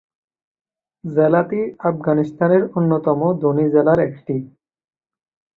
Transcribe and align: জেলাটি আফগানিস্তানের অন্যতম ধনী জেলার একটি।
জেলাটি 1.03 1.59
আফগানিস্তানের 1.89 2.63
অন্যতম 2.77 3.19
ধনী 3.41 3.65
জেলার 3.73 3.99
একটি। 4.07 4.35